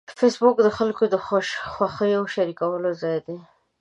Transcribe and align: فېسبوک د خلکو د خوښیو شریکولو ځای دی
فېسبوک 0.19 0.57
د 0.63 0.69
خلکو 0.77 1.03
د 1.13 1.15
خوښیو 1.25 2.21
شریکولو 2.33 2.89
ځای 3.01 3.17
دی 3.25 3.37